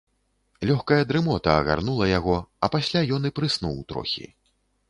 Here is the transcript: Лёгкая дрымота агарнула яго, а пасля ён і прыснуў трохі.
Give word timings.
Лёгкая 0.69 0.97
дрымота 1.11 1.51
агарнула 1.63 2.05
яго, 2.19 2.39
а 2.67 2.71
пасля 2.77 3.05
ён 3.19 3.33
і 3.33 3.33
прыснуў 3.41 3.77
трохі. 3.95 4.25